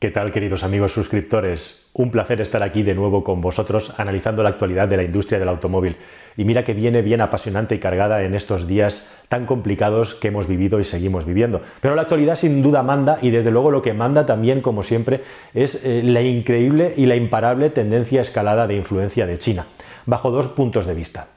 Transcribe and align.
¿Qué 0.00 0.10
tal 0.10 0.32
queridos 0.32 0.64
amigos 0.64 0.92
suscriptores? 0.92 1.90
Un 1.92 2.10
placer 2.10 2.40
estar 2.40 2.62
aquí 2.62 2.82
de 2.82 2.94
nuevo 2.94 3.22
con 3.22 3.42
vosotros 3.42 4.00
analizando 4.00 4.42
la 4.42 4.48
actualidad 4.48 4.88
de 4.88 4.96
la 4.96 5.02
industria 5.02 5.38
del 5.38 5.50
automóvil. 5.50 5.96
Y 6.38 6.46
mira 6.46 6.64
que 6.64 6.72
viene 6.72 7.02
bien 7.02 7.20
apasionante 7.20 7.74
y 7.74 7.80
cargada 7.80 8.22
en 8.22 8.34
estos 8.34 8.66
días 8.66 9.14
tan 9.28 9.44
complicados 9.44 10.14
que 10.14 10.28
hemos 10.28 10.48
vivido 10.48 10.80
y 10.80 10.84
seguimos 10.84 11.26
viviendo. 11.26 11.60
Pero 11.82 11.96
la 11.96 12.00
actualidad 12.00 12.36
sin 12.36 12.62
duda 12.62 12.82
manda 12.82 13.18
y 13.20 13.28
desde 13.28 13.50
luego 13.50 13.70
lo 13.70 13.82
que 13.82 13.92
manda 13.92 14.24
también, 14.24 14.62
como 14.62 14.84
siempre, 14.84 15.22
es 15.52 15.84
eh, 15.84 16.00
la 16.02 16.22
increíble 16.22 16.94
y 16.96 17.04
la 17.04 17.16
imparable 17.16 17.68
tendencia 17.68 18.22
escalada 18.22 18.66
de 18.66 18.76
influencia 18.76 19.26
de 19.26 19.36
China, 19.36 19.66
bajo 20.06 20.30
dos 20.30 20.46
puntos 20.46 20.86
de 20.86 20.94
vista. 20.94 21.28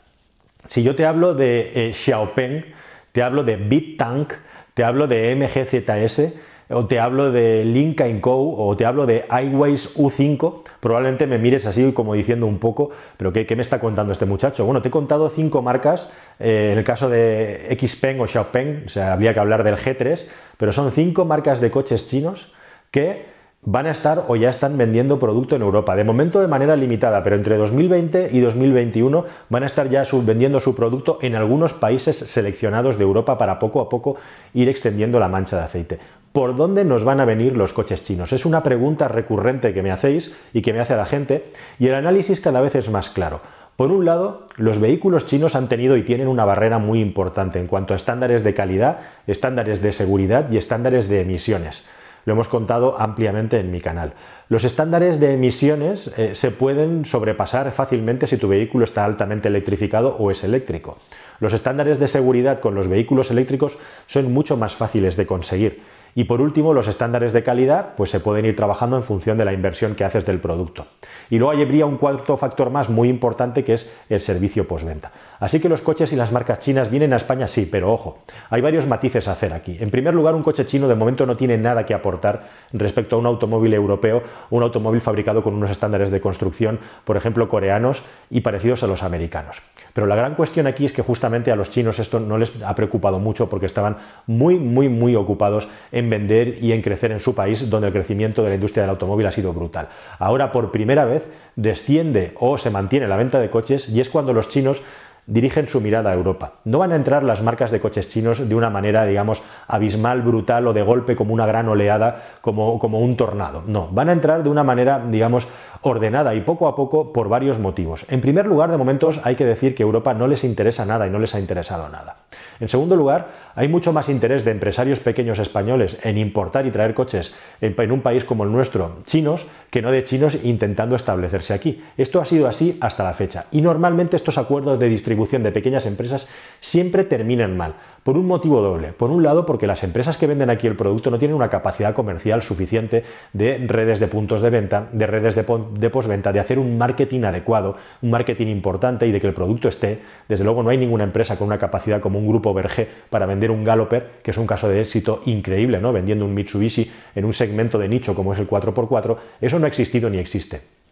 Si 0.69 0.83
yo 0.83 0.95
te 0.95 1.05
hablo 1.05 1.33
de 1.33 1.89
eh, 1.89 1.93
Xiaopeng, 1.93 2.63
te 3.11 3.23
hablo 3.23 3.43
de 3.43 3.57
BitTank, 3.57 4.31
te 4.73 4.85
hablo 4.85 5.07
de 5.07 5.35
MGZS, 5.35 6.39
o 6.69 6.85
te 6.85 6.99
hablo 6.99 7.31
de 7.31 7.65
Link 7.65 8.01
Co 8.21 8.55
o 8.57 8.75
te 8.75 8.85
hablo 8.85 9.05
de 9.05 9.25
iWays 9.29 9.97
U5, 9.97 10.63
probablemente 10.79 11.27
me 11.27 11.37
mires 11.37 11.65
así 11.65 11.91
como 11.93 12.13
diciendo 12.13 12.45
un 12.45 12.59
poco, 12.59 12.91
pero 13.17 13.33
¿qué, 13.33 13.55
me 13.55 13.61
está 13.61 13.79
contando 13.79 14.13
este 14.13 14.25
muchacho? 14.25 14.65
Bueno, 14.65 14.81
te 14.81 14.87
he 14.87 14.91
contado 14.91 15.29
cinco 15.29 15.61
marcas, 15.61 16.11
eh, 16.39 16.69
en 16.73 16.77
el 16.77 16.83
caso 16.83 17.09
de 17.09 17.77
Xpeng 17.79 18.19
o 18.19 18.27
Xiaopeng, 18.27 18.83
o 18.85 18.89
sea, 18.89 19.13
habría 19.13 19.33
que 19.33 19.39
hablar 19.39 19.63
del 19.63 19.77
G3, 19.77 20.27
pero 20.57 20.71
son 20.71 20.91
cinco 20.91 21.25
marcas 21.25 21.61
de 21.61 21.71
coches 21.71 22.07
chinos 22.07 22.53
que 22.91 23.33
van 23.65 23.85
a 23.85 23.91
estar 23.91 24.25
o 24.27 24.35
ya 24.35 24.49
están 24.49 24.77
vendiendo 24.77 25.19
producto 25.19 25.55
en 25.55 25.61
Europa. 25.61 25.95
De 25.95 26.03
momento 26.03 26.41
de 26.41 26.47
manera 26.47 26.75
limitada, 26.75 27.23
pero 27.23 27.35
entre 27.35 27.57
2020 27.57 28.29
y 28.31 28.39
2021 28.41 29.25
van 29.49 29.63
a 29.63 29.65
estar 29.65 29.89
ya 29.89 30.03
vendiendo 30.23 30.59
su 30.59 30.75
producto 30.75 31.17
en 31.21 31.35
algunos 31.35 31.73
países 31.73 32.17
seleccionados 32.17 32.97
de 32.97 33.03
Europa 33.03 33.37
para 33.37 33.59
poco 33.59 33.81
a 33.81 33.89
poco 33.89 34.17
ir 34.53 34.69
extendiendo 34.69 35.19
la 35.19 35.29
mancha 35.29 35.57
de 35.57 35.63
aceite. 35.63 35.99
¿Por 36.33 36.55
dónde 36.55 36.83
nos 36.83 37.03
van 37.03 37.19
a 37.19 37.25
venir 37.25 37.55
los 37.55 37.73
coches 37.73 38.03
chinos? 38.03 38.33
Es 38.33 38.43
una 38.43 38.63
pregunta 38.63 39.07
recurrente 39.07 39.71
que 39.71 39.83
me 39.83 39.91
hacéis 39.91 40.35
y 40.51 40.63
que 40.63 40.73
me 40.73 40.79
hace 40.79 40.95
la 40.95 41.05
gente 41.05 41.51
y 41.77 41.89
el 41.89 41.93
análisis 41.93 42.41
cada 42.41 42.59
vez 42.59 42.73
es 42.73 42.89
más 42.89 43.11
claro. 43.11 43.41
Por 43.75 43.91
un 43.91 44.03
lado, 44.03 44.47
los 44.57 44.79
vehículos 44.79 45.27
chinos 45.27 45.53
han 45.55 45.69
tenido 45.69 45.95
y 45.95 46.01
tienen 46.01 46.27
una 46.27 46.43
barrera 46.43 46.79
muy 46.79 47.01
importante 47.01 47.59
en 47.59 47.67
cuanto 47.67 47.93
a 47.93 47.97
estándares 47.97 48.43
de 48.43 48.55
calidad, 48.55 49.01
estándares 49.27 49.83
de 49.83 49.91
seguridad 49.91 50.49
y 50.49 50.57
estándares 50.57 51.07
de 51.07 51.21
emisiones. 51.21 51.87
Lo 52.25 52.33
hemos 52.33 52.47
contado 52.47 52.99
ampliamente 52.99 53.59
en 53.59 53.69
mi 53.69 53.79
canal. 53.79 54.13
Los 54.49 54.63
estándares 54.63 55.19
de 55.19 55.33
emisiones 55.33 56.11
eh, 56.17 56.33
se 56.33 56.49
pueden 56.49 57.05
sobrepasar 57.05 57.71
fácilmente 57.71 58.25
si 58.25 58.37
tu 58.37 58.47
vehículo 58.47 58.85
está 58.85 59.05
altamente 59.05 59.49
electrificado 59.49 60.15
o 60.17 60.31
es 60.31 60.43
eléctrico. 60.43 60.97
Los 61.39 61.53
estándares 61.53 61.99
de 61.99 62.07
seguridad 62.07 62.59
con 62.59 62.73
los 62.73 62.87
vehículos 62.87 63.29
eléctricos 63.29 63.77
son 64.07 64.33
mucho 64.33 64.57
más 64.57 64.73
fáciles 64.73 65.15
de 65.15 65.27
conseguir. 65.27 65.92
Y 66.15 66.25
por 66.25 66.41
último, 66.41 66.73
los 66.73 66.87
estándares 66.87 67.33
de 67.33 67.43
calidad 67.43 67.95
pues 67.95 68.11
se 68.11 68.19
pueden 68.19 68.45
ir 68.45 68.55
trabajando 68.55 68.97
en 68.97 69.03
función 69.03 69.37
de 69.37 69.45
la 69.45 69.53
inversión 69.53 69.95
que 69.95 70.03
haces 70.03 70.25
del 70.25 70.39
producto. 70.39 70.85
Y 71.29 71.39
luego 71.39 71.59
habría 71.59 71.85
un 71.85 71.97
cuarto 71.97 72.37
factor 72.37 72.69
más 72.69 72.89
muy 72.89 73.09
importante 73.09 73.63
que 73.63 73.73
es 73.73 73.93
el 74.09 74.21
servicio 74.21 74.67
postventa. 74.67 75.11
Así 75.43 75.59
que 75.59 75.67
los 75.67 75.81
coches 75.81 76.13
y 76.13 76.15
las 76.15 76.31
marcas 76.31 76.59
chinas 76.59 76.89
vienen 76.89 77.11
a 77.11 77.17
España, 77.17 77.49
sí, 77.49 77.67
pero 77.69 77.91
ojo, 77.91 78.19
hay 78.49 78.61
varios 78.61 78.87
matices 78.87 79.27
a 79.27 79.33
hacer 79.33 79.51
aquí. 79.51 79.75
En 79.77 79.89
primer 79.89 80.13
lugar, 80.13 80.35
un 80.35 80.41
coche 80.41 80.65
chino 80.65 80.87
de 80.87 80.95
momento 80.95 81.25
no 81.25 81.35
tiene 81.35 81.57
nada 81.57 81.85
que 81.85 81.93
aportar 81.93 82.47
respecto 82.71 83.17
a 83.17 83.19
un 83.19 83.25
automóvil 83.25 83.73
europeo, 83.73 84.23
un 84.51 84.63
automóvil 84.63 85.01
fabricado 85.01 85.43
con 85.43 85.53
unos 85.53 85.69
estándares 85.69 86.11
de 86.11 86.21
construcción, 86.21 86.79
por 87.03 87.17
ejemplo, 87.17 87.49
coreanos 87.49 88.03
y 88.29 88.39
parecidos 88.39 88.83
a 88.83 88.87
los 88.87 89.03
americanos. 89.03 89.61
Pero 89.91 90.07
la 90.07 90.15
gran 90.15 90.35
cuestión 90.35 90.65
aquí 90.65 90.85
es 90.85 90.93
que 90.93 91.01
justamente 91.01 91.51
a 91.51 91.57
los 91.57 91.69
chinos 91.69 91.99
esto 91.99 92.21
no 92.21 92.37
les 92.37 92.63
ha 92.63 92.73
preocupado 92.73 93.19
mucho 93.19 93.49
porque 93.49 93.65
estaban 93.65 93.97
muy, 94.27 94.55
muy, 94.55 94.87
muy 94.87 95.13
ocupados 95.17 95.67
en 95.91 96.09
vender 96.09 96.63
y 96.63 96.71
en 96.71 96.81
crecer 96.81 97.11
en 97.11 97.19
su 97.19 97.35
país, 97.35 97.69
donde 97.69 97.87
el 97.87 97.93
crecimiento 97.93 98.43
de 98.43 98.49
la 98.49 98.55
industria 98.55 98.83
del 98.83 98.91
automóvil 98.91 99.27
ha 99.27 99.31
sido 99.33 99.51
brutal. 99.51 99.89
Ahora, 100.19 100.53
por 100.53 100.71
primera 100.71 101.03
vez, 101.03 101.27
desciende 101.57 102.31
o 102.39 102.57
se 102.57 102.71
mantiene 102.71 103.07
la 103.07 103.17
venta 103.17 103.39
de 103.39 103.49
coches 103.49 103.89
y 103.89 103.99
es 103.99 104.09
cuando 104.09 104.33
los 104.33 104.49
chinos 104.49 104.81
dirigen 105.25 105.67
su 105.67 105.81
mirada 105.81 106.11
a 106.11 106.13
Europa. 106.13 106.53
No 106.65 106.79
van 106.79 106.91
a 106.91 106.95
entrar 106.95 107.23
las 107.23 107.41
marcas 107.41 107.71
de 107.71 107.79
coches 107.79 108.09
chinos 108.09 108.47
de 108.47 108.55
una 108.55 108.69
manera, 108.69 109.05
digamos, 109.05 109.43
abismal, 109.67 110.21
brutal 110.21 110.67
o 110.67 110.73
de 110.73 110.81
golpe 110.81 111.15
como 111.15 111.33
una 111.33 111.45
gran 111.45 111.67
oleada, 111.67 112.23
como, 112.41 112.79
como 112.79 112.99
un 112.99 113.15
tornado. 113.15 113.63
No, 113.65 113.87
van 113.91 114.09
a 114.09 114.13
entrar 114.13 114.43
de 114.43 114.49
una 114.49 114.63
manera, 114.63 115.03
digamos, 115.09 115.47
ordenada 115.81 116.33
y 116.35 116.41
poco 116.41 116.67
a 116.67 116.75
poco 116.75 117.13
por 117.13 117.29
varios 117.29 117.59
motivos. 117.59 118.05
En 118.09 118.21
primer 118.21 118.45
lugar, 118.45 118.71
de 118.71 118.77
momentos 118.77 119.21
hay 119.23 119.35
que 119.35 119.45
decir 119.45 119.75
que 119.75 119.83
Europa 119.83 120.13
no 120.13 120.27
les 120.27 120.43
interesa 120.43 120.85
nada 120.85 121.07
y 121.07 121.09
no 121.09 121.19
les 121.19 121.35
ha 121.35 121.39
interesado 121.39 121.89
nada. 121.89 122.17
En 122.59 122.69
segundo 122.69 122.95
lugar, 122.95 123.27
hay 123.55 123.67
mucho 123.67 123.93
más 123.93 124.09
interés 124.09 124.45
de 124.45 124.51
empresarios 124.51 124.99
pequeños 124.99 125.39
españoles 125.39 125.97
en 126.03 126.17
importar 126.17 126.65
y 126.65 126.71
traer 126.71 126.93
coches 126.93 127.35
en, 127.61 127.91
un 127.91 128.01
país 128.01 128.23
como 128.23 128.43
el 128.43 128.51
nuestro, 128.51 128.97
chinos, 129.05 129.45
que 129.69 129.81
no 129.81 129.91
de 129.91 130.03
chinos 130.03 130.37
intentando 130.43 130.95
establecerse 130.95 131.53
aquí. 131.53 131.83
Esto 131.97 132.21
ha 132.21 132.25
sido 132.25 132.47
así 132.47 132.77
hasta 132.81 133.03
la 133.03 133.13
fecha. 133.13 133.45
Y 133.51 133.61
normalmente 133.61 134.15
estos 134.15 134.37
acuerdos 134.37 134.79
de 134.79 134.89
distribución 134.89 135.43
de 135.43 135.51
pequeñas 135.51 135.85
empresas 135.85 136.27
siempre 136.61 137.03
terminan 137.03 137.55
mal. 137.57 137.75
Por 138.03 138.17
un 138.17 138.27
motivo 138.27 138.61
doble. 138.61 138.91
Por 138.91 139.11
un 139.11 139.23
lado, 139.23 139.45
porque 139.45 139.65
las 139.65 139.81
empresas 139.85 140.17
que 140.17 140.27
venden 140.27 140.49
aquí 140.49 140.67
el 140.67 140.75
producto 140.75 141.09
no 141.09 141.17
tienen 141.17 141.37
una 141.37 141.49
capacidad 141.49 141.93
comercial 141.93 142.43
suficiente 142.43 143.05
de 143.31 143.65
redes 143.65 144.01
de 144.01 144.07
puntos 144.07 144.41
de 144.41 144.49
venta, 144.49 144.89
de 144.91 145.07
redes 145.07 145.35
de, 145.35 145.45
de 145.79 145.89
postventa, 145.89 146.33
de 146.33 146.41
hacer 146.41 146.59
un 146.59 146.77
marketing 146.77 147.23
adecuado, 147.23 147.77
un 148.01 148.09
marketing 148.09 148.47
importante 148.47 149.07
y 149.07 149.13
de 149.13 149.21
que 149.21 149.27
el 149.27 149.33
producto 149.33 149.69
esté. 149.69 149.99
Desde 150.27 150.43
luego 150.43 150.63
no 150.63 150.69
hay 150.69 150.77
ninguna 150.77 151.05
empresa 151.05 151.37
con 151.37 151.47
una 151.47 151.57
capacidad 151.57 152.01
como 152.01 152.19
un 152.19 152.27
grupo 152.27 152.53
Verge 152.53 152.89
para 153.09 153.25
vender 153.25 153.51
un 153.51 153.63
Galloper, 153.63 154.19
que 154.21 154.31
es 154.31 154.37
un 154.37 154.47
caso 154.47 154.67
de 154.67 154.81
éxito 154.81 155.21
increíble, 155.25 155.79
¿no? 155.79 155.93
Vendiendo 155.93 156.25
un 156.25 156.33
Mitsubishi 156.33 156.91
en 157.15 157.23
un 157.23 157.33
segmento 157.33 157.79
de 157.79 157.87
nicho 157.87 158.15
como 158.15 158.33
es 158.33 158.39
el 158.39 158.49
4x4, 158.49 159.17
eso 159.39 159.59
no 159.59 159.65
ha 159.65 159.69
existido 159.69 160.09
ni 160.09 160.17
existe. 160.17 160.82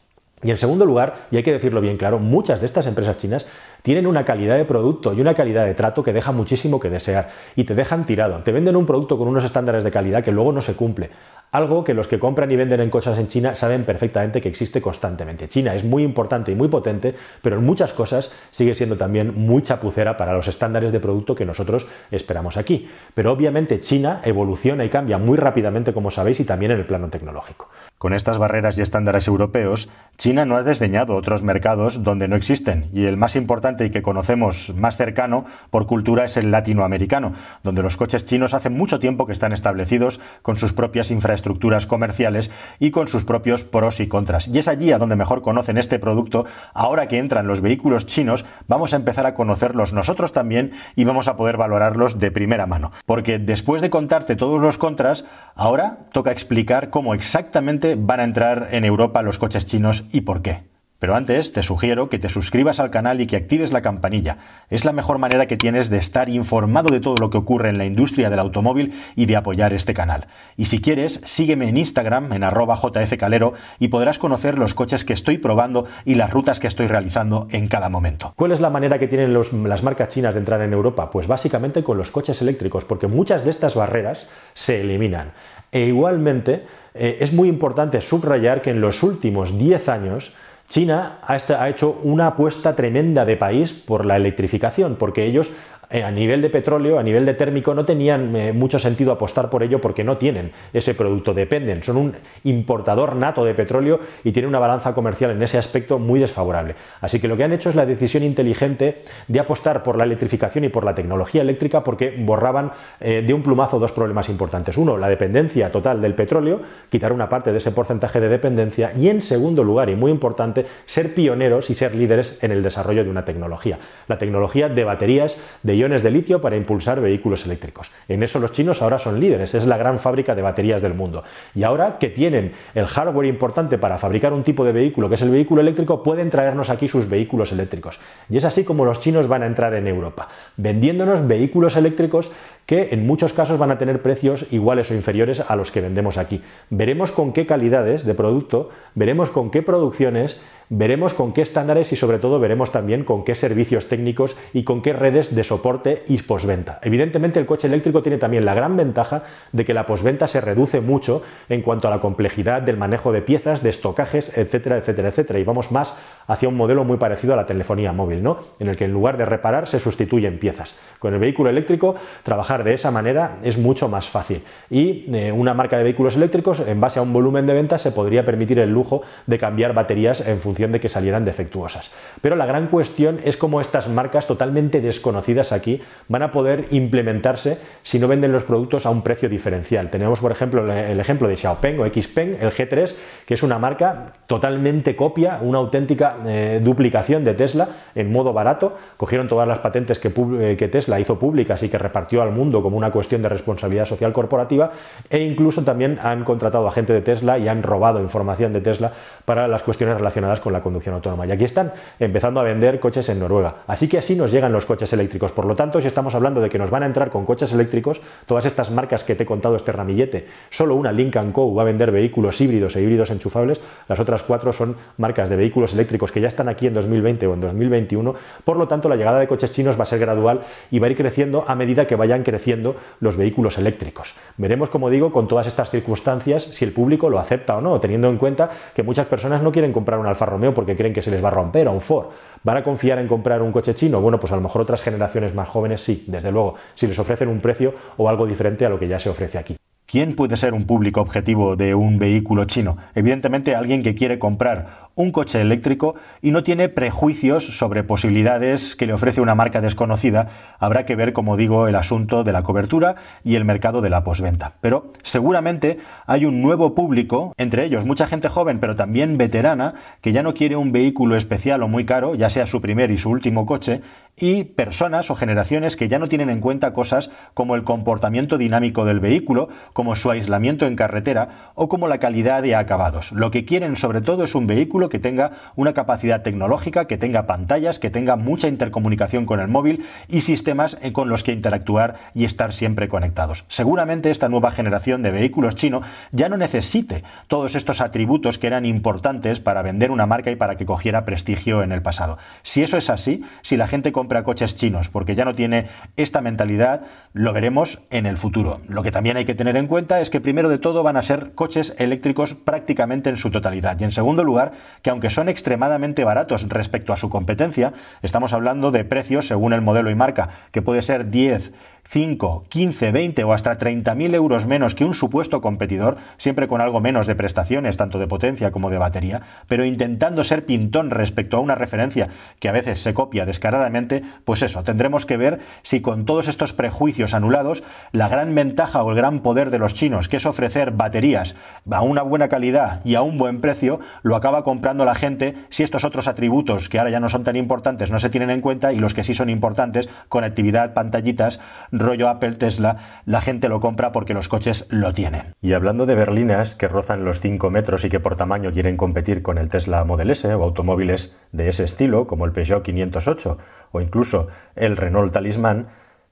Y 0.43 0.51
en 0.51 0.57
segundo 0.57 0.85
lugar, 0.85 1.27
y 1.29 1.37
hay 1.37 1.43
que 1.43 1.53
decirlo 1.53 1.81
bien 1.81 1.97
claro, 1.97 2.17
muchas 2.17 2.59
de 2.59 2.65
estas 2.65 2.87
empresas 2.87 3.17
chinas 3.17 3.45
tienen 3.83 4.07
una 4.07 4.25
calidad 4.25 4.57
de 4.57 4.65
producto 4.65 5.13
y 5.13 5.21
una 5.21 5.33
calidad 5.33 5.65
de 5.65 5.73
trato 5.73 6.03
que 6.03 6.13
deja 6.13 6.31
muchísimo 6.31 6.79
que 6.79 6.89
desear 6.89 7.31
y 7.55 7.63
te 7.63 7.75
dejan 7.75 8.05
tirado. 8.05 8.37
Te 8.43 8.51
venden 8.51 8.75
un 8.75 8.85
producto 8.85 9.17
con 9.17 9.27
unos 9.27 9.43
estándares 9.43 9.83
de 9.83 9.91
calidad 9.91 10.23
que 10.23 10.31
luego 10.31 10.51
no 10.51 10.61
se 10.61 10.75
cumple. 10.75 11.09
Algo 11.51 11.83
que 11.83 11.93
los 11.93 12.07
que 12.07 12.17
compran 12.17 12.49
y 12.49 12.55
venden 12.55 12.79
en 12.79 12.89
cosas 12.89 13.19
en 13.19 13.27
China 13.27 13.55
saben 13.55 13.83
perfectamente 13.83 14.39
que 14.39 14.47
existe 14.47 14.81
constantemente. 14.81 15.49
China 15.49 15.75
es 15.75 15.83
muy 15.83 16.03
importante 16.03 16.51
y 16.51 16.55
muy 16.55 16.69
potente, 16.69 17.13
pero 17.41 17.57
en 17.57 17.65
muchas 17.65 17.91
cosas 17.91 18.33
sigue 18.51 18.73
siendo 18.73 18.95
también 18.95 19.33
muy 19.35 19.61
chapucera 19.61 20.15
para 20.15 20.33
los 20.33 20.47
estándares 20.47 20.93
de 20.93 21.01
producto 21.01 21.35
que 21.35 21.45
nosotros 21.45 21.87
esperamos 22.09 22.55
aquí. 22.55 22.89
Pero 23.13 23.33
obviamente 23.33 23.81
China 23.81 24.21
evoluciona 24.23 24.85
y 24.85 24.89
cambia 24.89 25.17
muy 25.17 25.37
rápidamente, 25.37 25.93
como 25.93 26.09
sabéis, 26.09 26.39
y 26.39 26.45
también 26.45 26.71
en 26.71 26.79
el 26.79 26.85
plano 26.85 27.09
tecnológico. 27.09 27.67
Con 28.01 28.15
estas 28.15 28.39
barreras 28.39 28.79
y 28.79 28.81
estándares 28.81 29.27
europeos, 29.27 29.87
China 30.17 30.43
no 30.43 30.55
ha 30.57 30.63
desdeñado 30.63 31.15
otros 31.15 31.43
mercados 31.43 32.03
donde 32.03 32.27
no 32.27 32.35
existen, 32.35 32.89
y 32.93 33.05
el 33.05 33.15
más 33.15 33.35
importante 33.35 33.85
y 33.85 33.91
que 33.91 34.01
conocemos 34.01 34.73
más 34.75 34.97
cercano 34.97 35.45
por 35.69 35.85
cultura 35.85 36.25
es 36.25 36.35
el 36.35 36.49
latinoamericano, 36.49 37.33
donde 37.61 37.83
los 37.83 37.97
coches 37.97 38.25
chinos 38.25 38.55
hace 38.55 38.71
mucho 38.71 38.97
tiempo 38.97 39.27
que 39.27 39.33
están 39.33 39.53
establecidos 39.53 40.19
con 40.41 40.57
sus 40.57 40.73
propias 40.73 41.11
infraestructuras 41.11 41.85
comerciales 41.85 42.49
y 42.79 42.89
con 42.89 43.07
sus 43.07 43.23
propios 43.23 43.63
pros 43.63 43.99
y 43.99 44.07
contras. 44.07 44.47
Y 44.47 44.57
es 44.57 44.67
allí 44.67 44.91
a 44.91 44.97
donde 44.97 45.15
mejor 45.15 45.43
conocen 45.43 45.77
este 45.77 45.99
producto. 45.99 46.47
Ahora 46.73 47.07
que 47.07 47.19
entran 47.19 47.45
los 47.45 47.61
vehículos 47.61 48.07
chinos, 48.07 48.45
vamos 48.67 48.93
a 48.93 48.97
empezar 48.97 49.27
a 49.27 49.35
conocerlos 49.35 49.93
nosotros 49.93 50.31
también 50.31 50.71
y 50.95 51.03
vamos 51.03 51.27
a 51.27 51.37
poder 51.37 51.57
valorarlos 51.57 52.17
de 52.17 52.31
primera 52.31 52.65
mano. 52.65 52.93
Porque 53.05 53.37
después 53.37 53.79
de 53.79 53.91
contarte 53.91 54.35
todos 54.35 54.59
los 54.59 54.79
contras, 54.79 55.23
ahora 55.53 55.99
toca 56.13 56.31
explicar 56.31 56.89
cómo 56.89 57.13
exactamente 57.13 57.90
van 57.95 58.19
a 58.19 58.23
entrar 58.23 58.69
en 58.71 58.85
Europa 58.85 59.21
los 59.21 59.37
coches 59.37 59.65
chinos 59.65 60.05
y 60.11 60.21
por 60.21 60.41
qué. 60.41 60.71
Pero 61.01 61.15
antes 61.15 61.51
te 61.51 61.63
sugiero 61.63 62.09
que 62.09 62.19
te 62.19 62.29
suscribas 62.29 62.79
al 62.79 62.91
canal 62.91 63.21
y 63.21 63.25
que 63.25 63.35
actives 63.35 63.71
la 63.71 63.81
campanilla. 63.81 64.37
Es 64.69 64.85
la 64.85 64.91
mejor 64.91 65.17
manera 65.17 65.47
que 65.47 65.57
tienes 65.57 65.89
de 65.89 65.97
estar 65.97 66.29
informado 66.29 66.93
de 66.93 66.99
todo 66.99 67.15
lo 67.15 67.31
que 67.31 67.39
ocurre 67.39 67.69
en 67.69 67.79
la 67.79 67.87
industria 67.87 68.29
del 68.29 68.37
automóvil 68.37 68.93
y 69.15 69.25
de 69.25 69.35
apoyar 69.35 69.73
este 69.73 69.95
canal. 69.95 70.27
Y 70.57 70.65
si 70.65 70.79
quieres, 70.79 71.19
sígueme 71.25 71.67
en 71.69 71.77
Instagram 71.77 72.31
en 72.33 72.43
arroba 72.43 72.77
jfcalero 72.77 73.53
y 73.79 73.87
podrás 73.87 74.19
conocer 74.19 74.59
los 74.59 74.75
coches 74.75 75.03
que 75.03 75.13
estoy 75.13 75.39
probando 75.39 75.87
y 76.05 76.13
las 76.13 76.29
rutas 76.29 76.59
que 76.59 76.67
estoy 76.67 76.85
realizando 76.85 77.47
en 77.49 77.67
cada 77.67 77.89
momento. 77.89 78.33
¿Cuál 78.35 78.51
es 78.51 78.61
la 78.61 78.69
manera 78.69 78.99
que 78.99 79.07
tienen 79.07 79.33
las 79.33 79.81
marcas 79.81 80.09
chinas 80.09 80.35
de 80.35 80.41
entrar 80.41 80.61
en 80.61 80.71
Europa? 80.71 81.09
Pues 81.09 81.25
básicamente 81.25 81.81
con 81.81 81.97
los 81.97 82.11
coches 82.11 82.43
eléctricos, 82.43 82.85
porque 82.85 83.07
muchas 83.07 83.43
de 83.43 83.49
estas 83.49 83.73
barreras 83.73 84.29
se 84.53 84.81
eliminan. 84.81 85.31
E 85.71 85.85
igualmente 85.85 86.63
eh, 86.93 87.17
es 87.19 87.33
muy 87.33 87.49
importante 87.49 88.01
subrayar 88.01 88.61
que 88.61 88.71
en 88.71 88.81
los 88.81 89.03
últimos 89.03 89.57
10 89.57 89.89
años 89.89 90.33
China 90.67 91.19
ha 91.27 91.69
hecho 91.69 91.99
una 92.03 92.27
apuesta 92.27 92.75
tremenda 92.75 93.25
de 93.25 93.35
país 93.35 93.73
por 93.73 94.05
la 94.05 94.15
electrificación, 94.15 94.95
porque 94.95 95.25
ellos 95.25 95.51
a 95.91 96.11
nivel 96.11 96.41
de 96.41 96.49
petróleo, 96.49 96.99
a 96.99 97.03
nivel 97.03 97.25
de 97.25 97.33
térmico, 97.33 97.73
no 97.73 97.83
tenían 97.83 98.35
eh, 98.35 98.53
mucho 98.53 98.79
sentido 98.79 99.11
apostar 99.11 99.49
por 99.49 99.61
ello 99.61 99.81
porque 99.81 100.03
no 100.03 100.17
tienen 100.17 100.51
ese 100.71 100.93
producto, 100.93 101.33
dependen, 101.33 101.83
son 101.83 101.97
un 101.97 102.15
importador 102.43 103.15
nato 103.15 103.43
de 103.43 103.53
petróleo 103.53 103.99
y 104.23 104.31
tienen 104.31 104.49
una 104.49 104.59
balanza 104.59 104.93
comercial 104.93 105.31
en 105.31 105.43
ese 105.43 105.57
aspecto 105.57 105.99
muy 105.99 106.19
desfavorable. 106.19 106.75
Así 107.01 107.19
que 107.19 107.27
lo 107.27 107.35
que 107.35 107.43
han 107.43 107.51
hecho 107.51 107.69
es 107.69 107.75
la 107.75 107.85
decisión 107.85 108.23
inteligente 108.23 109.03
de 109.27 109.39
apostar 109.39 109.83
por 109.83 109.97
la 109.97 110.05
electrificación 110.05 110.63
y 110.63 110.69
por 110.69 110.85
la 110.85 110.95
tecnología 110.95 111.41
eléctrica 111.41 111.83
porque 111.83 112.15
borraban 112.17 112.71
eh, 112.99 113.23
de 113.25 113.33
un 113.33 113.43
plumazo 113.43 113.79
dos 113.79 113.91
problemas 113.91 114.29
importantes. 114.29 114.77
Uno, 114.77 114.97
la 114.97 115.09
dependencia 115.09 115.71
total 115.71 116.01
del 116.01 116.15
petróleo, 116.15 116.61
quitar 116.89 117.11
una 117.11 117.27
parte 117.27 117.51
de 117.51 117.57
ese 117.57 117.71
porcentaje 117.71 118.19
de 118.19 118.29
dependencia 118.29 118.93
y 118.97 119.09
en 119.09 119.21
segundo 119.21 119.63
lugar, 119.63 119.89
y 119.89 119.95
muy 119.95 120.11
importante, 120.11 120.65
ser 120.85 121.13
pioneros 121.13 121.69
y 121.69 121.75
ser 121.75 121.95
líderes 121.95 122.43
en 122.43 122.51
el 122.51 122.63
desarrollo 122.63 123.03
de 123.03 123.09
una 123.09 123.25
tecnología. 123.25 123.79
La 124.07 124.17
tecnología 124.17 124.69
de 124.69 124.83
baterías 124.83 125.37
de 125.63 125.80
de 125.81 126.11
litio 126.11 126.41
para 126.41 126.55
impulsar 126.55 127.01
vehículos 127.01 127.45
eléctricos. 127.47 127.91
En 128.07 128.21
eso 128.21 128.37
los 128.39 128.51
chinos 128.51 128.83
ahora 128.83 128.99
son 128.99 129.19
líderes, 129.19 129.55
es 129.55 129.65
la 129.65 129.77
gran 129.77 129.99
fábrica 129.99 130.35
de 130.35 130.43
baterías 130.43 130.81
del 130.81 130.93
mundo. 130.93 131.23
Y 131.55 131.63
ahora 131.63 131.97
que 131.97 132.09
tienen 132.09 132.53
el 132.75 132.85
hardware 132.85 133.25
importante 133.25 133.79
para 133.79 133.97
fabricar 133.97 134.31
un 134.31 134.43
tipo 134.43 134.63
de 134.63 134.73
vehículo 134.73 135.09
que 135.09 135.15
es 135.15 135.21
el 135.23 135.31
vehículo 135.31 135.61
eléctrico, 135.61 136.03
pueden 136.03 136.29
traernos 136.29 136.69
aquí 136.69 136.87
sus 136.87 137.09
vehículos 137.09 137.51
eléctricos. 137.51 137.99
Y 138.29 138.37
es 138.37 138.45
así 138.45 138.63
como 138.63 138.85
los 138.85 138.99
chinos 138.99 139.27
van 139.27 139.41
a 139.41 139.47
entrar 139.47 139.73
en 139.73 139.87
Europa, 139.87 140.27
vendiéndonos 140.55 141.27
vehículos 141.27 141.75
eléctricos 141.75 142.31
que 142.67 142.89
en 142.91 143.07
muchos 143.07 143.33
casos 143.33 143.57
van 143.57 143.71
a 143.71 143.79
tener 143.79 144.03
precios 144.03 144.53
iguales 144.53 144.91
o 144.91 144.93
inferiores 144.93 145.43
a 145.45 145.55
los 145.55 145.71
que 145.71 145.81
vendemos 145.81 146.17
aquí. 146.17 146.43
Veremos 146.69 147.11
con 147.11 147.33
qué 147.33 147.47
calidades 147.47 148.05
de 148.05 148.13
producto, 148.13 148.69
veremos 148.93 149.31
con 149.31 149.49
qué 149.49 149.63
producciones 149.63 150.39
Veremos 150.73 151.13
con 151.13 151.33
qué 151.33 151.41
estándares 151.41 151.91
y 151.91 151.97
sobre 151.97 152.17
todo 152.17 152.39
veremos 152.39 152.71
también 152.71 153.03
con 153.03 153.25
qué 153.25 153.35
servicios 153.35 153.89
técnicos 153.89 154.37
y 154.53 154.63
con 154.63 154.81
qué 154.81 154.93
redes 154.93 155.35
de 155.35 155.43
soporte 155.43 156.03
y 156.07 156.17
posventa. 156.19 156.79
Evidentemente 156.81 157.41
el 157.41 157.45
coche 157.45 157.67
eléctrico 157.67 158.01
tiene 158.01 158.17
también 158.17 158.45
la 158.45 158.53
gran 158.53 158.77
ventaja 158.77 159.23
de 159.51 159.65
que 159.65 159.73
la 159.73 159.85
posventa 159.85 160.29
se 160.29 160.39
reduce 160.39 160.79
mucho 160.79 161.23
en 161.49 161.61
cuanto 161.61 161.89
a 161.89 161.91
la 161.91 161.99
complejidad 161.99 162.61
del 162.61 162.77
manejo 162.77 163.11
de 163.11 163.21
piezas, 163.21 163.61
de 163.61 163.69
estocajes, 163.69 164.37
etcétera, 164.37 164.77
etcétera, 164.77 165.09
etcétera. 165.09 165.39
Y 165.39 165.43
vamos 165.43 165.73
más 165.73 165.99
hacia 166.25 166.47
un 166.47 166.55
modelo 166.55 166.85
muy 166.85 166.95
parecido 166.95 167.33
a 167.33 167.35
la 167.35 167.45
telefonía 167.45 167.91
móvil, 167.91 168.23
¿no? 168.23 168.37
En 168.61 168.69
el 168.69 168.77
que 168.77 168.85
en 168.85 168.93
lugar 168.93 169.17
de 169.17 169.25
reparar 169.25 169.67
se 169.67 169.77
sustituyen 169.77 170.39
piezas. 170.39 170.79
Con 170.99 171.13
el 171.13 171.19
vehículo 171.19 171.49
eléctrico 171.49 171.95
trabajar 172.23 172.63
de 172.63 172.75
esa 172.75 172.91
manera 172.91 173.39
es 173.43 173.57
mucho 173.57 173.89
más 173.89 174.07
fácil. 174.07 174.41
Y 174.69 175.13
eh, 175.13 175.33
una 175.33 175.53
marca 175.53 175.75
de 175.77 175.83
vehículos 175.83 176.15
eléctricos 176.15 176.65
en 176.65 176.79
base 176.79 176.99
a 176.99 177.01
un 177.01 177.11
volumen 177.11 177.45
de 177.45 177.55
ventas 177.55 177.81
se 177.81 177.91
podría 177.91 178.23
permitir 178.23 178.57
el 178.59 178.71
lujo 178.71 179.01
de 179.27 179.37
cambiar 179.37 179.73
baterías 179.73 180.25
en 180.25 180.39
función 180.39 180.60
de 180.69 180.79
que 180.79 180.89
salieran 180.89 181.25
defectuosas. 181.25 181.89
Pero 182.21 182.35
la 182.35 182.45
gran 182.45 182.67
cuestión 182.67 183.19
es 183.23 183.37
cómo 183.37 183.61
estas 183.61 183.87
marcas 183.87 184.27
totalmente 184.27 184.81
desconocidas 184.81 185.51
aquí 185.51 185.81
van 186.07 186.21
a 186.21 186.31
poder 186.31 186.65
implementarse 186.71 187.57
si 187.83 187.97
no 187.97 188.07
venden 188.07 188.31
los 188.31 188.43
productos 188.43 188.85
a 188.85 188.89
un 188.89 189.01
precio 189.01 189.29
diferencial. 189.29 189.89
Tenemos, 189.89 190.19
por 190.19 190.31
ejemplo, 190.31 190.71
el 190.71 190.99
ejemplo 190.99 191.27
de 191.27 191.37
Xiaopeng 191.37 191.79
o 191.79 191.85
Xpeng, 191.85 192.37
el 192.41 192.51
G3, 192.51 192.93
que 193.25 193.33
es 193.33 193.43
una 193.43 193.57
marca 193.57 194.13
totalmente 194.27 194.95
copia, 194.95 195.39
una 195.41 195.57
auténtica 195.57 196.17
eh, 196.25 196.59
duplicación 196.61 197.23
de 197.23 197.33
Tesla 197.33 197.69
en 197.95 198.11
modo 198.11 198.33
barato. 198.33 198.77
Cogieron 198.97 199.27
todas 199.27 199.47
las 199.47 199.59
patentes 199.59 199.99
que, 199.99 200.11
eh, 200.39 200.55
que 200.57 200.67
Tesla 200.67 200.99
hizo 200.99 201.17
públicas 201.17 201.63
y 201.63 201.69
que 201.69 201.77
repartió 201.77 202.21
al 202.21 202.31
mundo 202.31 202.61
como 202.61 202.77
una 202.77 202.91
cuestión 202.91 203.21
de 203.21 203.29
responsabilidad 203.29 203.85
social 203.85 204.13
corporativa 204.13 204.71
e 205.09 205.19
incluso 205.19 205.63
también 205.63 205.99
han 206.01 206.23
contratado 206.23 206.67
a 206.67 206.71
gente 206.71 206.93
de 206.93 207.01
Tesla 207.01 207.37
y 207.37 207.47
han 207.47 207.63
robado 207.63 208.01
información 208.01 208.53
de 208.53 208.61
Tesla 208.61 208.91
para 209.25 209.47
las 209.47 209.63
cuestiones 209.63 209.97
relacionadas 209.97 210.39
con 210.39 210.50
la 210.51 210.61
conducción 210.61 210.95
autónoma. 210.95 211.25
Y 211.25 211.31
aquí 211.31 211.43
están 211.43 211.73
empezando 211.99 212.39
a 212.39 212.43
vender 212.43 212.79
coches 212.79 213.09
en 213.09 213.19
Noruega. 213.19 213.55
Así 213.67 213.87
que 213.87 213.97
así 213.97 214.15
nos 214.15 214.31
llegan 214.31 214.51
los 214.51 214.65
coches 214.65 214.91
eléctricos. 214.93 215.31
Por 215.31 215.45
lo 215.45 215.55
tanto, 215.55 215.81
si 215.81 215.87
estamos 215.87 216.15
hablando 216.15 216.41
de 216.41 216.49
que 216.49 216.59
nos 216.59 216.69
van 216.69 216.83
a 216.83 216.85
entrar 216.85 217.09
con 217.09 217.25
coches 217.25 217.51
eléctricos, 217.53 218.01
todas 218.25 218.45
estas 218.45 218.71
marcas 218.71 219.03
que 219.03 219.15
te 219.15 219.23
he 219.23 219.25
contado 219.25 219.55
este 219.55 219.71
ramillete, 219.71 220.27
solo 220.49 220.75
una 220.75 220.91
Lincoln 220.91 221.31
Co 221.31 221.53
va 221.53 221.63
a 221.63 221.65
vender 221.65 221.91
vehículos 221.91 222.39
híbridos 222.41 222.75
e 222.75 222.81
híbridos 222.81 223.09
enchufables, 223.09 223.61
las 223.87 223.99
otras 223.99 224.23
cuatro 224.23 224.53
son 224.53 224.75
marcas 224.97 225.29
de 225.29 225.35
vehículos 225.35 225.73
eléctricos 225.73 226.11
que 226.11 226.21
ya 226.21 226.27
están 226.27 226.49
aquí 226.49 226.67
en 226.67 226.73
2020 226.73 227.27
o 227.27 227.33
en 227.33 227.41
2021. 227.41 228.15
Por 228.43 228.57
lo 228.57 228.67
tanto, 228.67 228.89
la 228.89 228.95
llegada 228.95 229.19
de 229.19 229.27
coches 229.27 229.51
chinos 229.51 229.79
va 229.79 229.83
a 229.83 229.87
ser 229.87 229.99
gradual 229.99 230.41
y 230.69 230.79
va 230.79 230.87
a 230.87 230.89
ir 230.89 230.97
creciendo 230.97 231.45
a 231.47 231.55
medida 231.55 231.87
que 231.87 231.95
vayan 231.95 232.23
creciendo 232.23 232.75
los 232.99 233.17
vehículos 233.17 233.57
eléctricos. 233.57 234.15
Veremos, 234.37 234.69
como 234.69 234.89
digo, 234.89 235.11
con 235.11 235.27
todas 235.27 235.47
estas 235.47 235.69
circunstancias 235.69 236.43
si 236.43 236.65
el 236.65 236.71
público 236.71 237.09
lo 237.09 237.19
acepta 237.19 237.57
o 237.57 237.61
no, 237.61 237.79
teniendo 237.79 238.09
en 238.09 238.17
cuenta 238.17 238.49
que 238.73 238.83
muchas 238.83 239.07
personas 239.07 239.41
no 239.41 239.51
quieren 239.51 239.73
comprar 239.73 239.99
un 239.99 240.07
Alfa 240.07 240.25
Romeo 240.25 240.40
porque 240.49 240.75
creen 240.75 240.93
que 240.93 241.01
se 241.01 241.11
les 241.11 241.23
va 241.23 241.27
a 241.27 241.31
romper 241.31 241.67
a 241.67 241.71
un 241.71 241.81
Ford. 241.81 242.07
¿Van 242.43 242.57
a 242.57 242.63
confiar 242.63 242.97
en 242.97 243.07
comprar 243.07 243.41
un 243.43 243.51
coche 243.51 243.75
chino? 243.75 244.01
Bueno, 244.01 244.19
pues 244.19 244.33
a 244.33 244.35
lo 244.35 244.41
mejor 244.41 244.63
otras 244.63 244.81
generaciones 244.81 245.35
más 245.35 245.47
jóvenes 245.47 245.81
sí, 245.81 246.05
desde 246.07 246.31
luego, 246.31 246.55
si 246.73 246.87
les 246.87 246.97
ofrecen 246.97 247.29
un 247.29 247.39
precio 247.39 247.75
o 247.97 248.09
algo 248.09 248.25
diferente 248.25 248.65
a 248.65 248.69
lo 248.69 248.79
que 248.79 248.87
ya 248.87 248.99
se 248.99 249.09
ofrece 249.09 249.37
aquí. 249.37 249.57
¿Quién 249.85 250.15
puede 250.15 250.37
ser 250.37 250.53
un 250.53 250.65
público 250.65 251.01
objetivo 251.01 251.57
de 251.57 251.75
un 251.75 251.99
vehículo 251.99 252.45
chino? 252.45 252.77
Evidentemente 252.95 253.55
alguien 253.55 253.83
que 253.83 253.93
quiere 253.93 254.19
comprar 254.19 254.89
un 254.95 255.11
coche 255.11 255.41
eléctrico 255.41 255.95
y 256.21 256.31
no 256.31 256.43
tiene 256.43 256.69
prejuicios 256.69 257.57
sobre 257.57 257.83
posibilidades 257.83 258.75
que 258.75 258.85
le 258.85 258.93
ofrece 258.93 259.21
una 259.21 259.35
marca 259.35 259.61
desconocida. 259.61 260.29
Habrá 260.59 260.85
que 260.85 260.95
ver, 260.95 261.13
como 261.13 261.37
digo, 261.37 261.67
el 261.67 261.75
asunto 261.75 262.23
de 262.23 262.31
la 262.31 262.43
cobertura 262.43 262.95
y 263.23 263.35
el 263.35 263.45
mercado 263.45 263.81
de 263.81 263.89
la 263.89 264.03
posventa. 264.03 264.53
Pero 264.61 264.91
seguramente 265.03 265.79
hay 266.05 266.25
un 266.25 266.41
nuevo 266.41 266.75
público, 266.75 267.33
entre 267.37 267.65
ellos 267.65 267.85
mucha 267.85 268.07
gente 268.07 268.29
joven, 268.29 268.59
pero 268.59 268.75
también 268.75 269.17
veterana, 269.17 269.75
que 270.01 270.11
ya 270.11 270.23
no 270.23 270.33
quiere 270.33 270.55
un 270.55 270.71
vehículo 270.71 271.15
especial 271.15 271.63
o 271.63 271.67
muy 271.67 271.85
caro, 271.85 272.15
ya 272.15 272.29
sea 272.29 272.47
su 272.47 272.61
primer 272.61 272.91
y 272.91 272.97
su 272.97 273.09
último 273.09 273.45
coche, 273.45 273.81
y 274.17 274.43
personas 274.43 275.09
o 275.09 275.15
generaciones 275.15 275.75
que 275.75 275.87
ya 275.87 275.97
no 275.97 276.07
tienen 276.07 276.29
en 276.29 276.41
cuenta 276.41 276.73
cosas 276.73 277.11
como 277.33 277.55
el 277.55 277.63
comportamiento 277.63 278.37
dinámico 278.37 278.85
del 278.85 278.99
vehículo, 278.99 279.49
como 279.73 279.95
su 279.95 280.11
aislamiento 280.11 280.67
en 280.67 280.75
carretera 280.75 281.51
o 281.55 281.69
como 281.69 281.87
la 281.87 281.99
calidad 281.99 282.43
de 282.43 282.55
acabados. 282.55 283.11
Lo 283.13 283.31
que 283.31 283.45
quieren 283.45 283.75
sobre 283.75 284.01
todo 284.01 284.23
es 284.23 284.35
un 284.35 284.47
vehículo 284.47 284.80
que 284.89 284.99
tenga 284.99 285.31
una 285.55 285.73
capacidad 285.73 286.21
tecnológica, 286.21 286.85
que 286.85 286.97
tenga 286.97 287.27
pantallas, 287.27 287.79
que 287.79 287.89
tenga 287.89 288.15
mucha 288.15 288.47
intercomunicación 288.47 289.25
con 289.25 289.39
el 289.39 289.47
móvil 289.47 289.85
y 290.07 290.21
sistemas 290.21 290.77
eh, 290.81 290.93
con 290.93 291.09
los 291.09 291.23
que 291.23 291.31
interactuar 291.31 291.95
y 292.13 292.25
estar 292.25 292.53
siempre 292.53 292.87
conectados. 292.87 293.45
Seguramente 293.47 294.11
esta 294.11 294.29
nueva 294.29 294.51
generación 294.51 295.01
de 295.03 295.11
vehículos 295.11 295.55
chino 295.55 295.81
ya 296.11 296.29
no 296.29 296.37
necesite 296.37 297.03
todos 297.27 297.55
estos 297.55 297.81
atributos 297.81 298.37
que 298.37 298.47
eran 298.47 298.65
importantes 298.65 299.39
para 299.39 299.61
vender 299.61 299.91
una 299.91 300.05
marca 300.05 300.31
y 300.31 300.35
para 300.35 300.55
que 300.55 300.65
cogiera 300.65 301.05
prestigio 301.05 301.63
en 301.63 301.71
el 301.71 301.81
pasado. 301.81 302.17
Si 302.43 302.63
eso 302.63 302.77
es 302.77 302.89
así, 302.89 303.23
si 303.41 303.57
la 303.57 303.67
gente 303.67 303.91
compra 303.91 304.23
coches 304.23 304.55
chinos 304.55 304.89
porque 304.89 305.15
ya 305.15 305.25
no 305.25 305.35
tiene 305.35 305.67
esta 305.97 306.21
mentalidad, 306.21 306.81
lo 307.13 307.33
veremos 307.33 307.81
en 307.89 308.05
el 308.05 308.17
futuro. 308.17 308.61
Lo 308.67 308.83
que 308.83 308.91
también 308.91 309.17
hay 309.17 309.25
que 309.25 309.35
tener 309.35 309.57
en 309.57 309.67
cuenta 309.67 310.01
es 310.01 310.09
que 310.09 310.21
primero 310.21 310.49
de 310.49 310.57
todo 310.57 310.83
van 310.83 310.97
a 310.97 311.01
ser 311.01 311.33
coches 311.33 311.75
eléctricos 311.77 312.33
prácticamente 312.35 313.09
en 313.09 313.17
su 313.17 313.31
totalidad 313.31 313.79
y 313.79 313.83
en 313.83 313.91
segundo 313.91 314.23
lugar 314.23 314.53
que 314.81 314.89
aunque 314.89 315.09
son 315.09 315.29
extremadamente 315.29 316.03
baratos 316.03 316.47
respecto 316.49 316.93
a 316.93 316.97
su 316.97 317.09
competencia, 317.09 317.73
estamos 318.01 318.33
hablando 318.33 318.71
de 318.71 318.83
precios 318.83 319.27
según 319.27 319.53
el 319.53 319.61
modelo 319.61 319.89
y 319.89 319.95
marca, 319.95 320.29
que 320.51 320.61
puede 320.61 320.81
ser 320.81 321.09
10, 321.09 321.53
5, 321.85 322.45
15, 322.47 322.91
20 322.91 323.23
o 323.23 323.33
hasta 323.33 323.57
30.000 323.57 324.15
euros 324.15 324.45
menos 324.45 324.75
que 324.75 324.85
un 324.85 324.93
supuesto 324.93 325.41
competidor, 325.41 325.97
siempre 326.17 326.47
con 326.47 326.61
algo 326.61 326.79
menos 326.79 327.07
de 327.07 327.15
prestaciones, 327.15 327.77
tanto 327.77 327.99
de 327.99 328.07
potencia 328.07 328.51
como 328.51 328.69
de 328.69 328.77
batería, 328.77 329.21
pero 329.47 329.65
intentando 329.65 330.23
ser 330.23 330.45
pintón 330.45 330.89
respecto 330.89 331.37
a 331.37 331.41
una 331.41 331.55
referencia 331.55 332.09
que 332.39 332.49
a 332.49 332.53
veces 332.53 332.81
se 332.81 332.93
copia 332.93 333.25
descaradamente, 333.25 334.03
pues 334.25 334.41
eso, 334.41 334.63
tendremos 334.63 335.05
que 335.05 335.17
ver 335.17 335.39
si 335.63 335.81
con 335.81 336.05
todos 336.05 336.27
estos 336.27 336.53
prejuicios 336.53 337.13
anulados, 337.13 337.63
la 337.91 338.07
gran 338.07 338.33
ventaja 338.35 338.83
o 338.83 338.91
el 338.91 338.97
gran 338.97 339.19
poder 339.19 339.49
de 339.49 339.59
los 339.59 339.73
chinos, 339.73 340.07
que 340.07 340.17
es 340.17 340.25
ofrecer 340.25 340.71
baterías 340.71 341.35
a 341.69 341.81
una 341.81 342.03
buena 342.03 342.29
calidad 342.29 342.81
y 342.85 342.95
a 342.95 343.01
un 343.01 343.17
buen 343.17 343.41
precio, 343.41 343.79
lo 344.03 344.15
acaba 344.15 344.43
comprando 344.43 344.85
la 344.85 344.95
gente 344.95 345.35
si 345.49 345.63
estos 345.63 345.83
otros 345.83 346.07
atributos 346.07 346.69
que 346.69 346.79
ahora 346.79 346.91
ya 346.91 346.99
no 346.99 347.09
son 347.09 347.23
tan 347.23 347.35
importantes 347.35 347.91
no 347.91 347.99
se 347.99 348.09
tienen 348.09 348.29
en 348.29 348.41
cuenta 348.41 348.73
y 348.73 348.79
los 348.79 348.93
que 348.93 349.03
sí 349.03 349.13
son 349.13 349.29
importantes, 349.29 349.89
conectividad, 350.09 350.73
pantallitas, 350.73 351.39
rollo 351.71 352.09
Apple 352.09 352.33
Tesla, 352.33 353.01
la 353.05 353.21
gente 353.21 353.49
lo 353.49 353.59
compra 353.59 353.91
porque 353.91 354.13
los 354.13 354.27
coches 354.27 354.67
lo 354.69 354.93
tienen. 354.93 355.33
Y 355.41 355.53
hablando 355.53 355.85
de 355.85 355.95
berlinas 355.95 356.55
que 356.55 356.67
rozan 356.67 357.05
los 357.05 357.19
5 357.19 357.49
metros 357.49 357.85
y 357.85 357.89
que 357.89 357.99
por 357.99 358.15
tamaño 358.15 358.51
quieren 358.51 358.77
competir 358.77 359.21
con 359.21 359.37
el 359.37 359.49
Tesla 359.49 359.83
Model 359.85 360.11
S 360.11 360.33
o 360.33 360.43
automóviles 360.43 361.17
de 361.31 361.49
ese 361.49 361.63
estilo, 361.63 362.07
como 362.07 362.25
el 362.25 362.31
Peugeot 362.31 362.63
508 362.63 363.37
o 363.71 363.81
incluso 363.81 364.27
el 364.55 364.77
Renault 364.77 365.13
Talisman, 365.13 365.67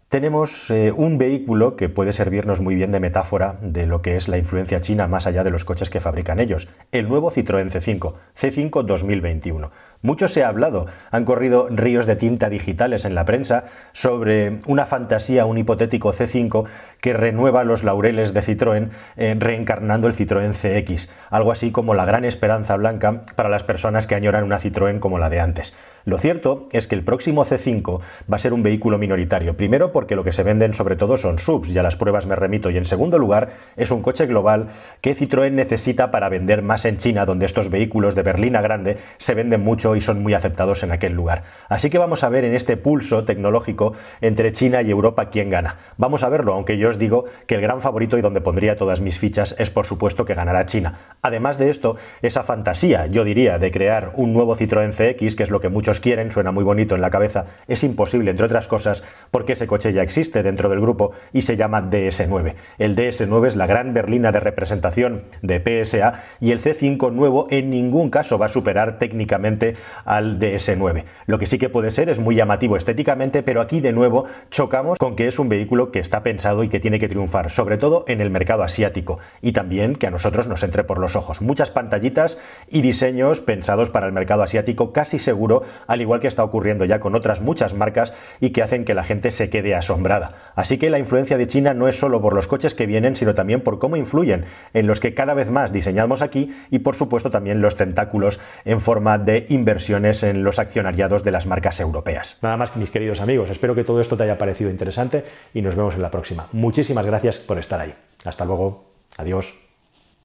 tenemos 0.09 0.71
eh, 0.71 0.91
un 0.91 1.19
vehículo 1.19 1.75
que 1.75 1.87
puede 1.87 2.13
servirnos 2.13 2.61
muy 2.61 2.73
bien 2.73 2.91
de 2.91 2.99
metáfora 2.99 3.59
de 3.61 3.85
lo 3.85 4.01
que 4.01 4.15
es 4.15 4.27
la 4.27 4.39
influencia 4.39 4.81
china 4.81 5.07
más 5.07 5.27
allá 5.27 5.43
de 5.43 5.51
los 5.51 5.65
coches 5.65 5.91
que 5.91 5.99
fabrican 5.99 6.39
ellos, 6.39 6.67
el 6.91 7.07
nuevo 7.07 7.31
Citroën 7.31 7.69
C5, 7.69 8.15
C5 8.35 8.83
2021. 8.85 9.69
Mucho 10.01 10.27
se 10.27 10.43
ha 10.43 10.47
hablado, 10.47 10.87
han 11.11 11.25
corrido 11.25 11.67
ríos 11.69 12.07
de 12.07 12.15
tinta 12.15 12.49
digitales 12.49 13.05
en 13.05 13.13
la 13.13 13.25
prensa 13.25 13.65
sobre 13.91 14.57
una 14.65 14.87
fantasía, 14.87 15.45
un 15.45 15.59
hipotético 15.59 16.11
C5 16.11 16.65
que 17.01 17.13
renueva 17.13 17.63
los 17.63 17.83
laureles 17.83 18.33
de 18.33 18.41
Citroën 18.41 18.89
eh, 19.15 19.35
reencarnando 19.37 20.07
el 20.07 20.15
Citroën 20.15 20.53
CX, 20.53 21.09
algo 21.29 21.51
así 21.51 21.71
como 21.71 21.93
la 21.93 22.05
gran 22.05 22.25
esperanza 22.25 22.75
blanca 22.77 23.25
para 23.35 23.49
las 23.49 23.63
personas 23.63 24.07
que 24.07 24.15
añoran 24.15 24.43
una 24.43 24.59
Citroën 24.59 24.99
como 24.99 25.19
la 25.19 25.29
de 25.29 25.39
antes. 25.39 25.75
Lo 26.05 26.17
cierto 26.17 26.67
es 26.71 26.87
que 26.87 26.95
el 26.95 27.03
próximo 27.03 27.45
C5 27.45 27.99
va 28.31 28.37
a 28.37 28.39
ser 28.39 28.53
un 28.53 28.63
vehículo 28.63 28.97
minoritario, 28.97 29.55
primero 29.55 29.91
porque 29.99 30.15
lo 30.15 30.23
que 30.23 30.31
se 30.31 30.43
venden 30.43 30.73
sobre 30.73 30.95
todo 30.95 31.17
son 31.17 31.39
subs, 31.39 31.73
ya 31.73 31.83
las 31.83 31.97
pruebas 31.97 32.25
me 32.25 32.33
remito, 32.33 32.69
y 32.69 32.77
en 32.77 32.85
segundo 32.85 33.17
lugar 33.17 33.49
es 33.75 33.91
un 33.91 34.01
coche 34.01 34.27
global 34.27 34.67
que 35.01 35.13
Citroën 35.13 35.51
necesita 35.51 36.09
para 36.09 36.29
vender 36.29 36.61
más 36.61 36.85
en 36.85 36.95
China, 36.95 37.25
donde 37.25 37.45
estos 37.45 37.69
vehículos 37.69 38.15
de 38.15 38.23
berlina 38.23 38.61
grande 38.61 38.97
se 39.17 39.33
venden 39.33 39.59
mucho 39.59 39.97
y 39.97 39.99
son 39.99 40.23
muy 40.23 40.33
aceptados 40.33 40.83
en 40.83 40.93
aquel 40.93 41.11
lugar. 41.11 41.43
Así 41.67 41.89
que 41.89 41.97
vamos 41.97 42.23
a 42.23 42.29
ver 42.29 42.45
en 42.45 42.55
este 42.55 42.77
pulso 42.77 43.25
tecnológico 43.25 43.91
entre 44.21 44.53
China 44.53 44.81
y 44.81 44.89
Europa 44.89 45.29
quién 45.31 45.49
gana. 45.49 45.75
Vamos 45.97 46.23
a 46.23 46.29
verlo, 46.29 46.53
aunque 46.53 46.77
yo 46.77 46.87
os 46.87 46.97
digo 46.97 47.25
que 47.45 47.55
el 47.55 47.61
gran 47.61 47.81
favorito 47.81 48.17
y 48.17 48.21
donde 48.21 48.39
pondría 48.39 48.77
todas 48.77 49.01
mis 49.01 49.19
fichas 49.19 49.53
es 49.59 49.69
por 49.69 49.85
supuesto 49.85 50.23
que 50.23 50.33
ganará 50.33 50.65
China. 50.65 50.97
Además 51.21 51.57
de 51.57 51.69
esto, 51.69 51.97
esa 52.21 52.43
fantasía, 52.43 53.07
yo 53.07 53.25
diría, 53.25 53.59
de 53.59 53.69
crear 53.69 54.13
un 54.15 54.31
nuevo 54.31 54.55
Citroën 54.55 54.93
CX, 54.93 55.35
que 55.35 55.43
es 55.43 55.49
lo 55.49 55.59
que 55.59 55.67
muchos 55.67 55.99
quieren, 55.99 56.31
suena 56.31 56.53
muy 56.53 56.63
bonito 56.63 56.95
en 56.95 57.01
la 57.01 57.09
cabeza, 57.09 57.47
es 57.67 57.83
imposible, 57.83 58.31
entre 58.31 58.45
otras 58.45 58.69
cosas, 58.69 59.03
porque 59.29 59.51
ese 59.51 59.67
coche 59.67 59.88
ya 59.93 60.01
existe 60.01 60.43
dentro 60.43 60.69
del 60.69 60.79
grupo 60.79 61.11
y 61.33 61.41
se 61.41 61.57
llama 61.57 61.89
DS9. 61.89 62.55
El 62.77 62.95
DS9 62.95 63.47
es 63.47 63.55
la 63.55 63.67
gran 63.67 63.93
berlina 63.93 64.31
de 64.31 64.39
representación 64.39 65.23
de 65.41 65.59
PSA 65.59 66.21
y 66.39 66.51
el 66.51 66.59
C5 66.59 67.11
nuevo 67.11 67.47
en 67.49 67.69
ningún 67.69 68.09
caso 68.09 68.37
va 68.37 68.47
a 68.47 68.49
superar 68.49 68.97
técnicamente 68.97 69.75
al 70.05 70.39
DS9. 70.39 71.03
Lo 71.25 71.39
que 71.39 71.45
sí 71.45 71.57
que 71.57 71.69
puede 71.69 71.91
ser 71.91 72.09
es 72.09 72.19
muy 72.19 72.35
llamativo 72.35 72.77
estéticamente, 72.77 73.43
pero 73.43 73.61
aquí 73.61 73.81
de 73.81 73.93
nuevo 73.93 74.25
chocamos 74.49 74.97
con 74.97 75.15
que 75.15 75.27
es 75.27 75.39
un 75.39 75.49
vehículo 75.49 75.91
que 75.91 75.99
está 75.99 76.23
pensado 76.23 76.63
y 76.63 76.69
que 76.69 76.79
tiene 76.79 76.99
que 76.99 77.07
triunfar, 77.07 77.49
sobre 77.49 77.77
todo 77.77 78.05
en 78.07 78.21
el 78.21 78.29
mercado 78.29 78.63
asiático 78.63 79.19
y 79.41 79.51
también 79.51 79.95
que 79.95 80.07
a 80.07 80.11
nosotros 80.11 80.47
nos 80.47 80.63
entre 80.63 80.83
por 80.83 80.99
los 80.99 81.15
ojos. 81.15 81.41
Muchas 81.41 81.71
pantallitas 81.71 82.37
y 82.69 82.81
diseños 82.81 83.41
pensados 83.41 83.89
para 83.89 84.07
el 84.07 84.13
mercado 84.13 84.43
asiático 84.43 84.93
casi 84.93 85.19
seguro 85.19 85.63
al 85.87 86.01
igual 86.01 86.19
que 86.19 86.27
está 86.27 86.43
ocurriendo 86.43 86.85
ya 86.85 86.99
con 86.99 87.15
otras 87.15 87.41
muchas 87.41 87.73
marcas 87.73 88.13
y 88.39 88.51
que 88.51 88.63
hacen 88.63 88.85
que 88.85 88.93
la 88.93 89.03
gente 89.03 89.31
se 89.31 89.49
quede 89.49 89.75
asombrada. 89.79 90.33
Así 90.55 90.77
que 90.77 90.89
la 90.89 90.99
influencia 90.99 91.37
de 91.37 91.47
China 91.47 91.73
no 91.73 91.87
es 91.87 91.99
solo 91.99 92.21
por 92.21 92.35
los 92.35 92.47
coches 92.47 92.75
que 92.75 92.85
vienen, 92.85 93.15
sino 93.15 93.33
también 93.33 93.61
por 93.61 93.79
cómo 93.79 93.97
influyen 93.97 94.45
en 94.73 94.87
los 94.87 94.99
que 94.99 95.13
cada 95.13 95.33
vez 95.33 95.49
más 95.49 95.71
diseñamos 95.71 96.21
aquí 96.21 96.53
y 96.69 96.79
por 96.79 96.95
supuesto 96.95 97.31
también 97.31 97.61
los 97.61 97.75
tentáculos 97.75 98.39
en 98.65 98.81
forma 98.81 99.17
de 99.17 99.45
inversiones 99.49 100.23
en 100.23 100.43
los 100.43 100.59
accionariados 100.59 101.23
de 101.23 101.31
las 101.31 101.47
marcas 101.47 101.79
europeas. 101.79 102.37
Nada 102.41 102.57
más 102.57 102.75
mis 102.75 102.89
queridos 102.89 103.21
amigos, 103.21 103.49
espero 103.49 103.75
que 103.75 103.83
todo 103.83 104.01
esto 104.01 104.15
te 104.15 104.23
haya 104.23 104.37
parecido 104.37 104.69
interesante 104.69 105.23
y 105.53 105.61
nos 105.61 105.75
vemos 105.75 105.95
en 105.95 106.01
la 106.01 106.11
próxima. 106.11 106.47
Muchísimas 106.51 107.05
gracias 107.05 107.37
por 107.37 107.57
estar 107.57 107.79
ahí. 107.79 107.93
Hasta 108.25 108.45
luego. 108.45 108.85
Adiós. 109.17 109.68